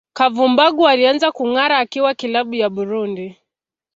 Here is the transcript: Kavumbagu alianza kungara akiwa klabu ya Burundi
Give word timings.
Kavumbagu 0.13 0.87
alianza 0.87 1.31
kungara 1.31 1.77
akiwa 1.79 2.13
klabu 2.13 2.53
ya 2.55 2.69
Burundi 2.69 3.37